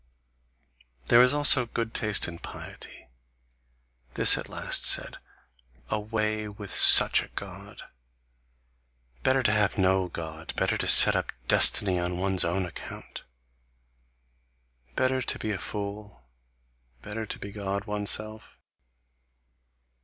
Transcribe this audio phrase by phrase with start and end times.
[1.09, 3.07] There is also good taste in piety:
[4.15, 5.17] THIS at last said:
[5.91, 7.83] 'Away with SUCH a God!
[9.21, 13.21] Better to have no God, better to set up destiny on one's own account,
[14.95, 16.23] better to be a fool,
[17.03, 18.57] better to be God oneself!